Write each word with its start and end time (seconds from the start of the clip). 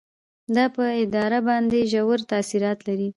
دا 0.55 0.65
په 0.75 0.83
اداره 1.03 1.39
باندې 1.47 1.79
ژور 1.91 2.19
تاثیرات 2.31 2.79
لري. 2.87 3.09